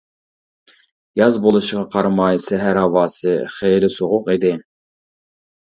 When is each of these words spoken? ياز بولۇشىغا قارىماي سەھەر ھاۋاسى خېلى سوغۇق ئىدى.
ياز 1.21 1.37
بولۇشىغا 1.43 1.83
قارىماي 1.97 2.41
سەھەر 2.47 2.81
ھاۋاسى 2.83 3.37
خېلى 3.59 3.93
سوغۇق 3.99 4.35
ئىدى. 4.37 4.57